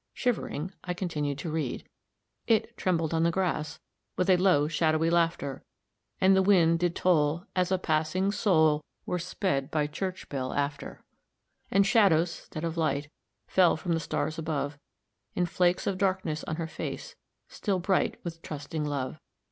[0.15, 1.87] Shivering, I continued to read:
[2.47, 3.77] "It trembled on the grass
[4.17, 5.63] With a low, shadowy laughter;
[6.19, 11.03] And the wind did toll, as a passing soul Were sped by church bell after;
[11.69, 13.11] And shadows 'stead of light,
[13.47, 14.79] Fell from the stars above,
[15.35, 17.15] In flakes of darkness on her face
[17.47, 19.19] Still bright with trusting love.